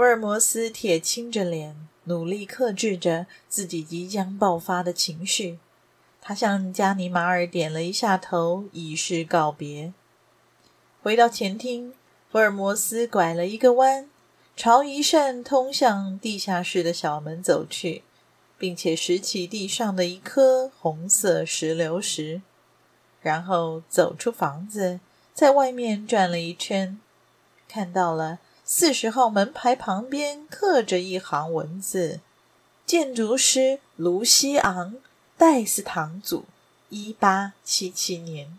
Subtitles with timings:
[0.00, 5.58] 福尔摩斯铁青着脸，努力克制着自己即将爆发的情绪。
[6.22, 9.92] 他向加尼马尔点了一下头，以示告别。
[11.02, 11.92] 回到前厅，
[12.32, 14.08] 福尔摩斯拐了一个弯，
[14.56, 18.02] 朝一扇通向地下室的小门走去，
[18.56, 22.40] 并且拾起地上的一颗红色石榴石，
[23.20, 25.00] 然后走出房子，
[25.34, 26.98] 在外面转了一圈，
[27.68, 28.38] 看到了。
[28.72, 32.20] 四十号门牌旁边刻着一行文字
[32.86, 34.92] ：“建筑师卢西昂·
[35.36, 36.44] 戴斯唐祖，
[36.88, 38.56] 一八七七年。”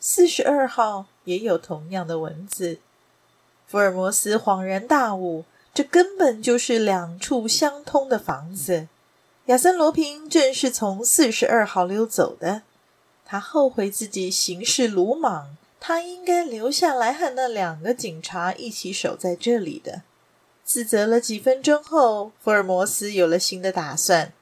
[0.00, 2.80] 四十二号也有同样的文字。
[3.68, 8.88] 福尔摩斯恍然大悟，这根本就是两处相通的房子。
[9.44, 12.62] 亚森·罗平正是从四十二号溜走的。
[13.24, 15.56] 他后悔自己行事鲁莽。
[15.80, 20.02] 他应该留下来和那两个警察一起守在这里的。
[20.62, 24.32] 自责了几分钟后，福尔摩斯有了新的打算。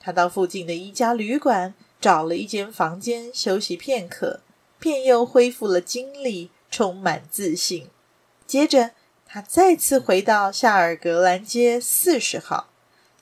[0.00, 4.40] 他到附近的一家旅馆找了一间房间休息片刻，
[4.78, 7.88] 便又恢复了精力，充满自信。
[8.46, 8.90] 接着，
[9.24, 12.68] 他再次回到夏尔格兰街四十号，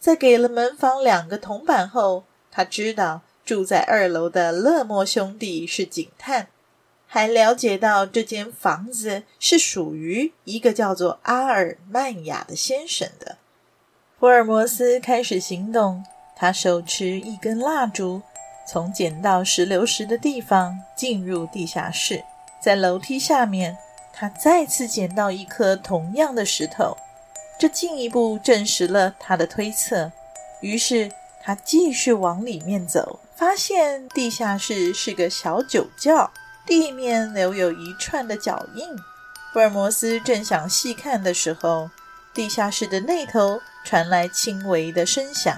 [0.01, 6.49] 在给了门房两个铜板后，他知道住在二楼的勒莫兄弟是警探。
[7.17, 13.39] 还了解到这间房子是属于一个叫做阿尔曼雅的先生的。
[14.21, 16.05] 福尔摩斯开始行动，
[16.37, 18.21] 他手持一根蜡烛，
[18.69, 22.23] 从捡到石榴石的地方进入地下室。
[22.61, 23.79] 在楼梯下面，
[24.13, 26.95] 他再次捡到一颗同样的石头，
[27.59, 30.13] 这进一步证实了他的推测。
[30.61, 31.11] 于是
[31.43, 36.31] 他继续往里面走，发现地下室是个小酒窖。
[36.67, 38.85] 地面留有一串的脚印。
[39.53, 41.89] 福尔摩斯正想细看的时候，
[42.35, 45.57] 地下室的那头传来轻微的声响。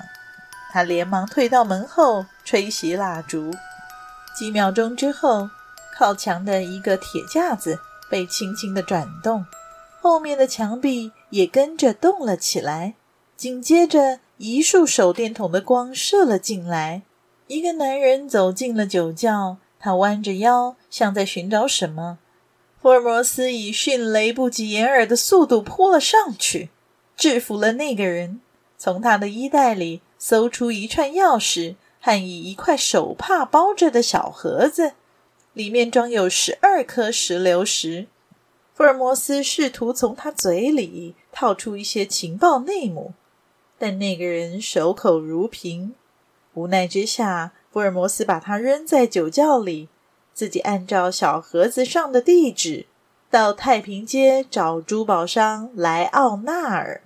[0.70, 3.52] 他连忙退到门后，吹熄蜡烛。
[4.36, 5.48] 几秒钟之后，
[5.97, 7.80] 靠墙的一个铁架子
[8.10, 9.47] 被轻轻地转动，
[10.00, 12.94] 后面的墙壁也跟着动了起来。
[13.34, 17.02] 紧接着，一束手电筒的光射了进来，
[17.47, 19.56] 一个男人走进了酒窖。
[19.81, 22.19] 他弯着腰，像在寻找什么。
[22.81, 26.71] 福尔摩斯以迅雷不及掩耳的速度扑了上去，
[27.16, 28.41] 制服了那个人。
[28.77, 34.93] 从他的衣袋里搜出一串钥匙和以一块手帕包着的小盒子，
[35.53, 38.06] 里面装有十二颗石榴石。
[38.72, 43.12] 福尔摩斯试图从他嘴里套出一些情报内幕，
[43.77, 45.95] 但那个人守口如瓶。
[46.55, 49.89] 无奈之下，福尔摩斯把它扔在酒窖里，
[50.34, 52.87] 自己按照小盒子上的地址
[53.31, 57.03] 到太平街找珠宝商莱奥纳尔。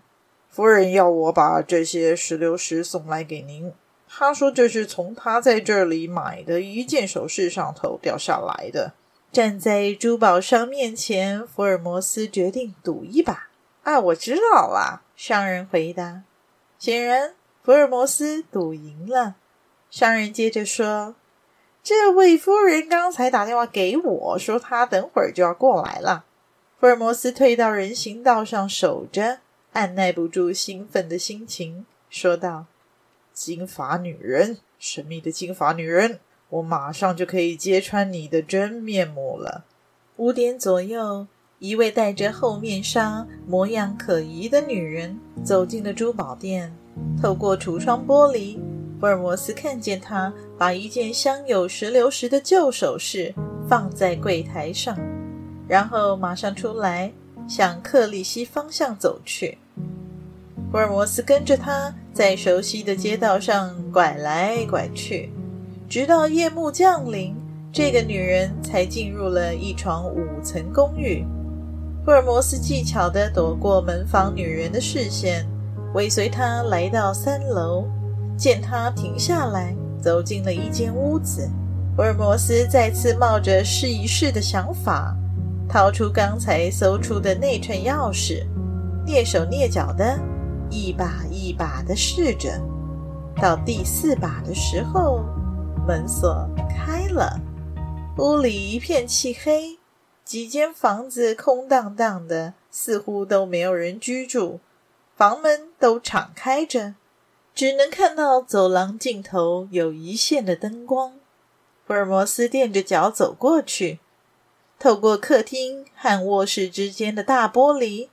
[0.49, 3.75] 夫人要我把这些石榴石送来给您。
[4.09, 8.95] 他说这是从他在这里买的一件首饰上头掉下来的。
[9.31, 13.49] 站在珠宝商面前，福尔摩斯决定赌一把。
[13.83, 16.23] 啊，我知道了，商人回答。
[16.79, 19.35] 显然，福尔摩斯赌赢了。
[19.93, 21.17] 商人接着说
[21.85, 26.25] ：“这位夫人刚才打电话给我说，她等会儿就要过来了。”
[26.81, 29.41] 福尔摩斯退到人行道上守着，
[29.75, 32.65] 按捺不住兴奋的心情，说道
[33.35, 39.67] ：“金发女人，神秘的金发女人，我马上就可以揭穿你的真面目了。”
[40.17, 41.27] 五点左右，
[41.59, 46.75] 一位戴着厚面纱、模样可疑的女人走进了珠宝店，
[47.21, 48.59] 透过橱窗玻璃。
[49.03, 53.35] 福尔摩斯看见他把一件镶有石榴石的旧首饰
[53.69, 54.97] 放在柜台上，
[55.67, 57.11] 然后马上出来，
[57.49, 59.59] 向克利希方向走去。
[60.71, 65.33] 福尔摩斯跟着他在熟悉的街道上拐来拐去，
[65.89, 67.35] 直到夜幕降临，
[67.73, 71.25] 这个女人才进入了一幢五层公寓。
[72.05, 75.45] 福尔摩斯技巧地躲过门房女人的视线，
[75.93, 77.85] 尾随她来到三楼。
[78.37, 81.49] 见他停下来，走进了一间屋子，
[81.95, 85.17] 福尔摩斯再次冒着试一试的想法，
[85.69, 88.45] 掏出刚才搜出的那串钥匙，
[89.07, 90.19] 蹑手蹑脚的
[90.71, 92.61] 一把一把的试着。
[93.41, 95.25] 到第四把的时候，
[95.87, 97.41] 门锁开了，
[98.19, 99.79] 屋里一片漆黑，
[100.25, 104.61] 几间房子空荡荡的，似乎都没有人居住，
[105.17, 106.95] 房门都敞开着，
[107.55, 111.15] 只能看到走廊尽头有一线的灯光。
[111.87, 113.99] 福尔摩斯垫着脚走过去，
[114.79, 118.09] 透过客厅和卧室之间的大玻璃，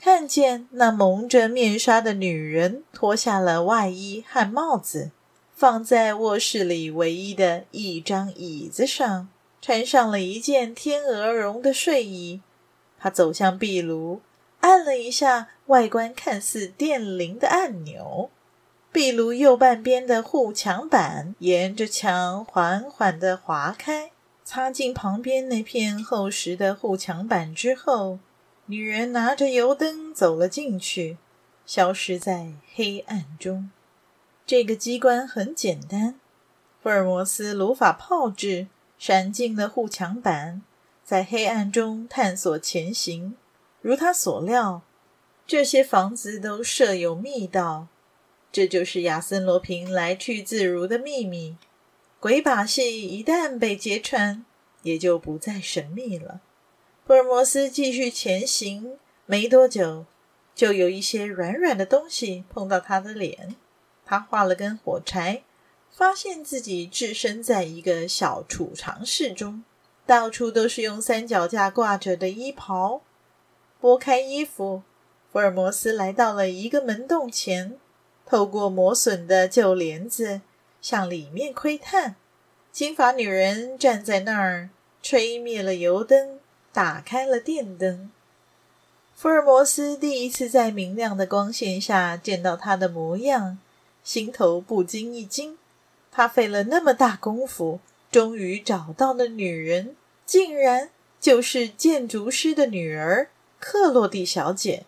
[0.00, 5.10] 看见那蒙着面纱的女人脱下了外衣和帽子，
[5.54, 9.28] 放在卧室里唯一的一张椅子上，
[9.62, 12.42] 穿上了一件天鹅绒的睡衣。
[12.98, 14.20] 他走向壁炉，
[14.60, 18.30] 按了一下外观看似电铃的按钮。
[18.96, 24.10] 壁炉右半边的护墙板沿着墙缓缓地划开，
[24.42, 28.18] 擦进旁边那片厚实的护墙板之后，
[28.64, 31.18] 女人拿着油灯走了进去，
[31.66, 33.68] 消失在黑暗中。
[34.46, 36.18] 这个机关很简单，
[36.82, 38.66] 福尔摩斯如法炮制，
[38.96, 40.62] 闪进了护墙板，
[41.04, 43.36] 在黑暗中探索前行。
[43.82, 44.80] 如他所料，
[45.46, 47.88] 这些房子都设有密道。
[48.56, 51.58] 这就是亚森·罗平来去自如的秘密。
[52.18, 54.46] 鬼把戏一旦被揭穿，
[54.80, 56.40] 也就不再神秘了。
[57.06, 60.06] 福尔摩斯继续前行，没多久，
[60.54, 63.56] 就有一些软软的东西碰到他的脸。
[64.06, 65.42] 他画了根火柴，
[65.90, 69.64] 发现自己置身在一个小储藏室中，
[70.06, 73.02] 到处都是用三脚架挂着的衣袍。
[73.78, 74.82] 拨开衣服，
[75.30, 77.78] 福尔摩斯来到了一个门洞前。
[78.28, 80.40] 透过磨损的旧帘子
[80.82, 82.16] 向里面窥探，
[82.72, 84.68] 金发女人站在那儿，
[85.00, 86.40] 吹灭了油灯，
[86.72, 88.10] 打开了电灯。
[89.14, 93.58] 福尔摩斯第一次在明亮的光线下见到她的模样，
[94.04, 95.56] 心头不禁一惊。
[96.10, 97.80] 他费了那么大功夫，
[98.10, 100.90] 终于找到了女人，竟然
[101.20, 103.28] 就是建筑师的女儿
[103.60, 104.84] 克洛蒂小姐。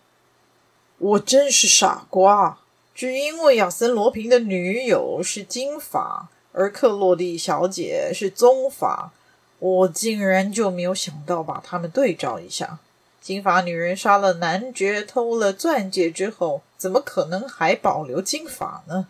[0.99, 2.61] 我真是傻瓜。
[2.98, 9.12] 只因为亚森·罗平的女友是金发，而克洛蒂小姐是棕发，
[9.60, 12.80] 我竟然就没有想到把他们对照一下。
[13.20, 19.06] 金发女人杀了男爵，偷了钻戒之后，怎么可能还保留金发呢？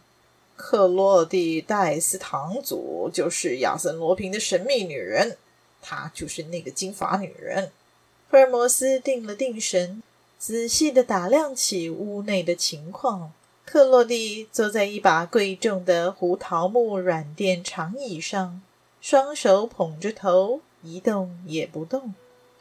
[0.54, 5.38] 克洛蒂·戴斯堂祖就是亚森·罗平的神秘女人，
[5.80, 7.70] 她就是那个金发女人。
[8.30, 10.02] 福尔摩斯定了定神，
[10.38, 13.32] 仔细地打量起屋内的情况。
[13.70, 18.62] 克洛蒂坐在一把贵重的胡桃木软垫长椅上，
[18.98, 22.14] 双手捧着头，一动也不动。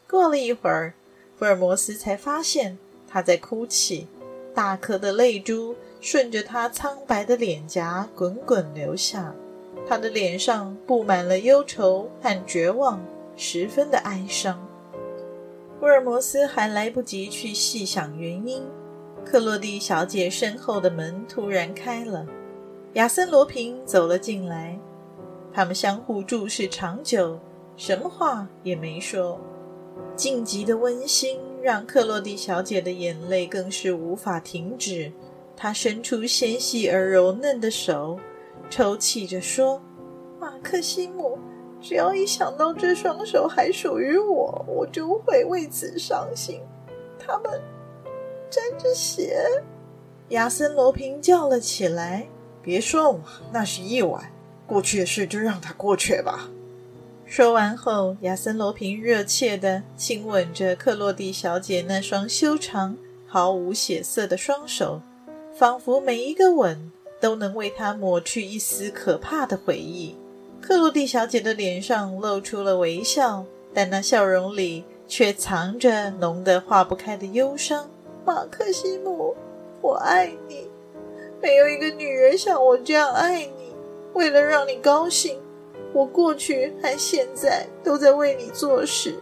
[0.06, 0.92] 过了一会儿，
[1.38, 2.76] 福尔摩斯才发现
[3.08, 4.06] 他在哭泣，
[4.54, 9.34] 大颗的泪珠顺着他苍白的脸颊滚滚流下。
[9.88, 13.00] 他的脸上布满了忧愁和绝望，
[13.34, 14.62] 十分的哀伤。
[15.80, 18.62] 福尔摩斯还来不及去细想原因。
[19.24, 22.26] 克洛蒂小姐身后的门突然开了，
[22.94, 24.78] 亚森·罗平走了进来。
[25.52, 27.38] 他们相互注视长久，
[27.76, 29.38] 什么话也没说。
[30.16, 35.12] 静极的温馨让克洛蒂小姐的眼泪更是无法停止。
[35.56, 38.18] 她伸出纤细而柔嫩的手，
[38.70, 39.80] 抽泣着说
[40.40, 41.38] ：“马克西姆，
[41.80, 46.60] 只要一想到这双手还属于我，我就会为此伤心。
[47.18, 47.60] 他们……”
[48.50, 49.44] 沾着血，
[50.30, 52.26] 亚森·罗平叫了起来
[52.62, 53.20] ：“别说我，
[53.52, 54.32] 那是意外，
[54.66, 56.48] 过去的事就让它过去吧。”
[57.26, 65.02] 说完后，亚森·罗平热切地亲吻着克洛蒂小姐那双修长、毫无血色的双手，
[65.54, 66.90] 仿佛每一个吻
[67.20, 70.16] 都能为她抹去一丝可怕的回忆。
[70.62, 77.90] 克洛蒂小姐的脸上露出了微笑，但那笑容里却藏着浓得化不开的忧伤。
[78.28, 79.34] 马克西姆，
[79.80, 80.68] 我爱你，
[81.40, 83.74] 没有一个女人像我这样爱你。
[84.12, 85.40] 为了让你高兴，
[85.94, 89.18] 我过去和现在都在为你做事。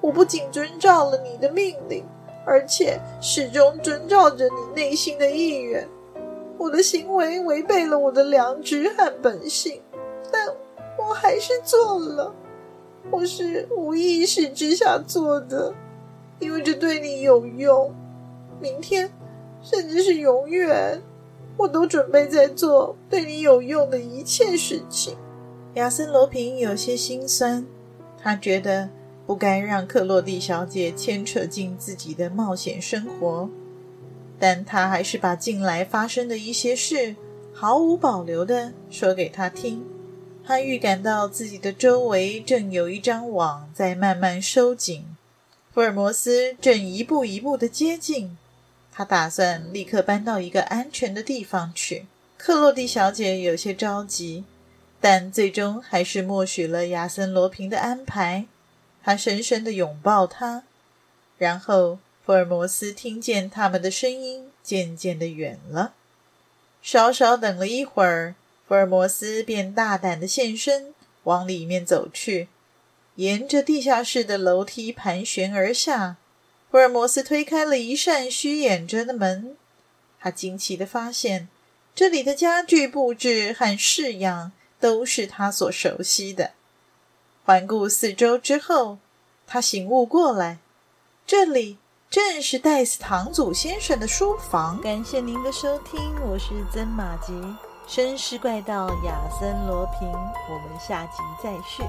[0.00, 2.06] 我不仅遵照了你的命令，
[2.46, 5.86] 而且始终遵照着你内心的意愿。
[6.56, 9.82] 我的行为违背了我的良知和本性，
[10.30, 10.48] 但
[10.98, 12.34] 我还是做了。
[13.10, 15.74] 我是无意识之下做的，
[16.38, 17.94] 因为这对你有用。
[18.62, 19.10] 明天，
[19.60, 21.02] 甚至是永远，
[21.56, 25.16] 我都准备在做对你有用的一切事情。
[25.74, 27.66] 亚森·罗平有些心酸，
[28.22, 28.88] 他觉得
[29.26, 33.50] 不该让克洛蒂小姐牵扯进自己的冒险生活，
[34.38, 37.16] 但他还是把近来发生的一些事
[37.52, 39.84] 毫无保留地说给她听。
[40.44, 45.04] 他预感到自己的周围正有一张网在慢慢收紧，
[45.72, 48.36] 福尔摩斯正一步一步地接近。
[48.92, 52.06] 他打算立刻搬到一个安全的地方去。
[52.36, 54.44] 克洛蒂小姐有些着急，
[55.00, 58.46] 但最终还是默许了亚森·罗平的安排。
[59.02, 60.62] 他深深的拥抱她，
[61.38, 65.94] 然后福尔摩斯听见他们的声音渐渐的远了。
[66.82, 68.34] 稍稍等了一会儿，
[68.68, 70.94] 福尔摩斯便大胆的现身，
[71.24, 72.48] 往里面走去，
[73.16, 76.16] 沿着地下室的楼梯盘旋而下。
[76.72, 79.58] 福尔摩斯推开了一扇虚掩着的门，
[80.18, 81.48] 他惊奇地发现，
[81.94, 86.52] 这里的家具布置和式样都是他所熟悉的。
[87.44, 88.96] 环顾四周之后，
[89.46, 90.60] 他醒悟过来，
[91.26, 91.76] 这里
[92.08, 94.80] 正是戴斯唐祖先生的书房。
[94.80, 97.34] 感谢您的收听，我是曾马吉，
[97.86, 101.82] 绅士怪盗亚森罗平，我们下集再续。